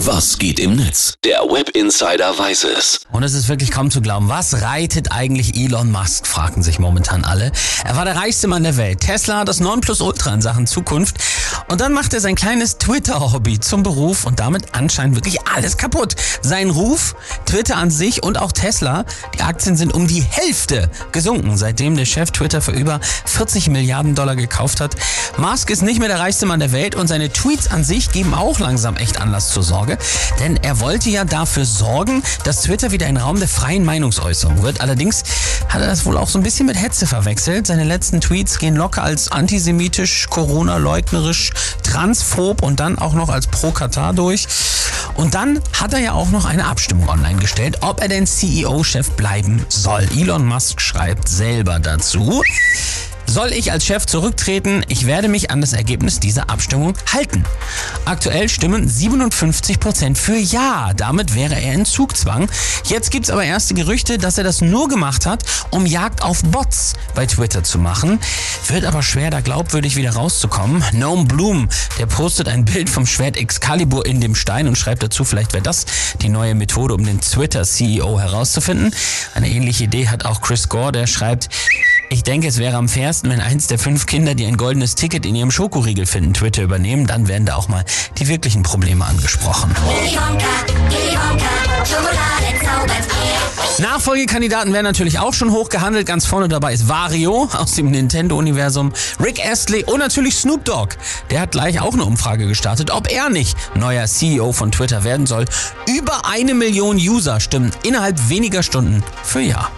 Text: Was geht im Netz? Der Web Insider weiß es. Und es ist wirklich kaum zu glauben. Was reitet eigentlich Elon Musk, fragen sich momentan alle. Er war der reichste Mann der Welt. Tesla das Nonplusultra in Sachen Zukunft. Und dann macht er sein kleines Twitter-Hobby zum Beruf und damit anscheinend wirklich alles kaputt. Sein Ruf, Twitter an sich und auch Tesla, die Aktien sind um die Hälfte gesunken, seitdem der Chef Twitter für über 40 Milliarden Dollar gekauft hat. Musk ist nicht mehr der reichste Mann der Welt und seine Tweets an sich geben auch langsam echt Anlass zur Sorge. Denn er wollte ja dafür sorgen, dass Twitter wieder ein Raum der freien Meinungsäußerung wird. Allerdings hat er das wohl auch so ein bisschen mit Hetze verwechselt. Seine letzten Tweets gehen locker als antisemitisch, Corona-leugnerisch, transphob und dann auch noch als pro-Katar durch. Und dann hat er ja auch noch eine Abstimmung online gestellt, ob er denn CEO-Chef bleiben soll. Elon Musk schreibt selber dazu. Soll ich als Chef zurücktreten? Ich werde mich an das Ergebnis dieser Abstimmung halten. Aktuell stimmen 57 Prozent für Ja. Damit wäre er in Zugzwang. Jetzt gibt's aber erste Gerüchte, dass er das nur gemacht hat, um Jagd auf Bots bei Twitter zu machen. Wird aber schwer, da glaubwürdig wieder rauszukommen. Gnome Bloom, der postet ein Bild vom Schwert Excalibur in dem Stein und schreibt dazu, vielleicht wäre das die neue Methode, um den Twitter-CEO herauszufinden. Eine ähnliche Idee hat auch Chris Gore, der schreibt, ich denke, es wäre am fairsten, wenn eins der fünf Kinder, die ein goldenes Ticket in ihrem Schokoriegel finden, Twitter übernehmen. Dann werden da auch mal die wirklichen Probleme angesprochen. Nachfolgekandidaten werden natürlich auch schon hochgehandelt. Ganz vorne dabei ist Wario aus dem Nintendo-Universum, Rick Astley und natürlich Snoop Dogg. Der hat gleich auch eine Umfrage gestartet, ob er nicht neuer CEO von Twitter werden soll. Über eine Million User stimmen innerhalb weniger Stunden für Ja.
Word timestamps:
Was 0.00 0.38
geht 0.38 0.60
im 0.60 0.76
Netz? 0.76 1.14
Der 1.24 1.40
Web 1.40 1.70
Insider 1.70 2.38
weiß 2.38 2.64
es. 2.64 3.00
Und 3.12 3.22
es 3.22 3.32
ist 3.32 3.48
wirklich 3.48 3.70
kaum 3.70 3.90
zu 3.90 4.02
glauben. 4.02 4.28
Was 4.28 4.60
reitet 4.60 5.10
eigentlich 5.10 5.56
Elon 5.56 5.90
Musk, 5.90 6.26
fragen 6.26 6.62
sich 6.62 6.78
momentan 6.78 7.24
alle. 7.24 7.50
Er 7.82 7.96
war 7.96 8.04
der 8.04 8.14
reichste 8.14 8.46
Mann 8.46 8.62
der 8.62 8.76
Welt. 8.76 9.00
Tesla 9.00 9.46
das 9.46 9.58
Nonplusultra 9.58 10.34
in 10.34 10.42
Sachen 10.42 10.66
Zukunft. 10.66 11.16
Und 11.68 11.80
dann 11.80 11.92
macht 11.92 12.14
er 12.14 12.20
sein 12.20 12.36
kleines 12.36 12.78
Twitter-Hobby 12.78 13.58
zum 13.58 13.82
Beruf 13.82 14.24
und 14.24 14.38
damit 14.38 14.74
anscheinend 14.76 15.16
wirklich 15.16 15.46
alles 15.48 15.76
kaputt. 15.76 16.14
Sein 16.42 16.70
Ruf, 16.70 17.16
Twitter 17.44 17.76
an 17.76 17.90
sich 17.90 18.22
und 18.22 18.38
auch 18.38 18.52
Tesla, 18.52 19.04
die 19.34 19.42
Aktien 19.42 19.76
sind 19.76 19.92
um 19.92 20.06
die 20.06 20.22
Hälfte 20.22 20.90
gesunken, 21.10 21.56
seitdem 21.56 21.96
der 21.96 22.04
Chef 22.04 22.30
Twitter 22.30 22.60
für 22.60 22.70
über 22.70 23.00
40 23.24 23.68
Milliarden 23.68 24.14
Dollar 24.14 24.36
gekauft 24.36 24.80
hat. 24.80 24.94
Musk 25.38 25.70
ist 25.70 25.82
nicht 25.82 25.98
mehr 25.98 26.08
der 26.08 26.20
reichste 26.20 26.46
Mann 26.46 26.60
der 26.60 26.72
Welt 26.72 26.94
und 26.94 27.08
seine 27.08 27.32
Tweets 27.32 27.68
an 27.68 27.82
sich 27.82 28.12
geben 28.12 28.32
auch 28.32 28.60
langsam 28.60 28.96
echt 28.96 29.20
Anlass 29.20 29.50
zur 29.50 29.62
Sorge. 29.62 29.98
Denn 30.38 30.56
er 30.56 30.80
wollte 30.80 31.10
ja 31.10 31.24
dafür 31.24 31.64
sorgen, 31.64 32.22
dass 32.44 32.62
Twitter 32.62 32.92
wieder 32.92 33.06
ein 33.06 33.16
Raum 33.16 33.38
der 33.38 33.48
freien 33.48 33.84
Meinungsäußerung 33.84 34.62
wird. 34.62 34.80
Allerdings 34.80 35.24
hat 35.68 35.80
er 35.80 35.88
das 35.88 36.06
wohl 36.06 36.16
auch 36.16 36.28
so 36.28 36.38
ein 36.38 36.42
bisschen 36.42 36.66
mit 36.66 36.80
Hetze 36.80 37.06
verwechselt. 37.06 37.66
Seine 37.66 37.84
letzten 37.84 38.20
Tweets 38.20 38.58
gehen 38.58 38.76
locker 38.76 39.02
als 39.02 39.32
antisemitisch, 39.32 40.28
Corona-leugnerisch, 40.30 41.52
transphob 41.82 42.62
und 42.62 42.80
dann 42.80 42.98
auch 42.98 43.14
noch 43.14 43.28
als 43.28 43.46
pro-Katar 43.46 44.12
durch. 44.12 44.46
Und 45.14 45.34
dann 45.34 45.60
hat 45.72 45.94
er 45.94 46.00
ja 46.00 46.12
auch 46.12 46.30
noch 46.30 46.44
eine 46.44 46.66
Abstimmung 46.66 47.08
online 47.08 47.38
gestellt, 47.38 47.78
ob 47.80 48.00
er 48.00 48.08
denn 48.08 48.26
CEO-Chef 48.26 49.10
bleiben 49.12 49.64
soll. 49.68 50.06
Elon 50.16 50.46
Musk 50.46 50.80
schreibt 50.80 51.28
selber 51.28 51.78
dazu. 51.78 52.42
Soll 53.26 53.52
ich 53.52 53.72
als 53.72 53.84
Chef 53.84 54.06
zurücktreten? 54.06 54.84
Ich 54.88 55.06
werde 55.06 55.28
mich 55.28 55.50
an 55.50 55.60
das 55.60 55.72
Ergebnis 55.72 56.20
dieser 56.20 56.48
Abstimmung 56.48 56.94
halten. 57.12 57.44
Aktuell 58.04 58.48
stimmen 58.48 58.88
57 58.88 59.80
Prozent 59.80 60.16
für 60.16 60.36
Ja. 60.36 60.92
Damit 60.96 61.34
wäre 61.34 61.60
er 61.60 61.74
in 61.74 61.84
Zugzwang. 61.84 62.48
Jetzt 62.84 63.10
gibt's 63.10 63.30
aber 63.30 63.44
erste 63.44 63.74
Gerüchte, 63.74 64.18
dass 64.18 64.38
er 64.38 64.44
das 64.44 64.60
nur 64.60 64.88
gemacht 64.88 65.26
hat, 65.26 65.44
um 65.70 65.86
Jagd 65.86 66.22
auf 66.22 66.42
Bots 66.44 66.94
bei 67.14 67.26
Twitter 67.26 67.62
zu 67.62 67.78
machen. 67.78 68.20
Wird 68.68 68.84
aber 68.84 69.02
schwer, 69.02 69.30
da 69.30 69.40
glaubwürdig 69.40 69.96
wieder 69.96 70.12
rauszukommen. 70.12 70.82
Gnome 70.92 71.24
Bloom, 71.24 71.68
der 71.98 72.06
postet 72.06 72.48
ein 72.48 72.64
Bild 72.64 72.88
vom 72.88 73.06
Schwert 73.06 73.36
Excalibur 73.36 74.06
in 74.06 74.20
dem 74.20 74.34
Stein 74.34 74.68
und 74.68 74.78
schreibt 74.78 75.02
dazu, 75.02 75.24
vielleicht 75.24 75.52
wäre 75.52 75.62
das 75.62 75.84
die 76.22 76.28
neue 76.28 76.54
Methode, 76.54 76.94
um 76.94 77.04
den 77.04 77.20
Twitter-CEO 77.20 78.18
herauszufinden. 78.18 78.94
Eine 79.34 79.50
ähnliche 79.50 79.84
Idee 79.84 80.08
hat 80.08 80.24
auch 80.24 80.40
Chris 80.40 80.68
Gore, 80.68 80.92
der 80.92 81.06
schreibt, 81.06 81.48
ich 82.08 82.22
denke, 82.22 82.48
es 82.48 82.58
wäre 82.58 82.76
am 82.76 82.88
fairsten, 82.88 83.30
wenn 83.30 83.40
eins 83.40 83.66
der 83.66 83.78
fünf 83.78 84.06
Kinder, 84.06 84.34
die 84.34 84.46
ein 84.46 84.56
goldenes 84.56 84.94
Ticket 84.94 85.26
in 85.26 85.34
ihrem 85.34 85.50
Schokoriegel 85.50 86.06
finden, 86.06 86.34
Twitter 86.34 86.62
übernehmen. 86.62 87.06
Dann 87.06 87.28
werden 87.28 87.46
da 87.46 87.56
auch 87.56 87.68
mal 87.68 87.84
die 88.18 88.28
wirklichen 88.28 88.62
Probleme 88.62 89.04
angesprochen. 89.04 89.74
Nachfolgekandidaten 93.78 94.72
werden 94.72 94.84
natürlich 94.84 95.18
auch 95.18 95.34
schon 95.34 95.50
hochgehandelt. 95.50 96.06
Ganz 96.06 96.26
vorne 96.26 96.48
dabei 96.48 96.72
ist 96.72 96.88
Wario 96.88 97.48
aus 97.52 97.72
dem 97.72 97.90
Nintendo-Universum, 97.90 98.92
Rick 99.22 99.44
Astley 99.44 99.84
und 99.84 99.98
natürlich 99.98 100.36
Snoop 100.36 100.64
Dogg. 100.64 100.96
Der 101.30 101.40
hat 101.40 101.52
gleich 101.52 101.80
auch 101.80 101.92
eine 101.92 102.04
Umfrage 102.04 102.46
gestartet, 102.46 102.90
ob 102.90 103.10
er 103.10 103.28
nicht 103.28 103.56
neuer 103.74 104.06
CEO 104.06 104.52
von 104.52 104.72
Twitter 104.72 105.04
werden 105.04 105.26
soll. 105.26 105.44
Über 105.86 106.26
eine 106.26 106.54
Million 106.54 106.96
User 106.96 107.40
stimmen 107.40 107.70
innerhalb 107.82 108.28
weniger 108.28 108.62
Stunden 108.62 109.02
für 109.22 109.40
Ja. 109.40 109.70